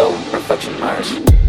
Though 0.00 0.14
imperfection 0.14 0.80
Mars. 0.80 1.39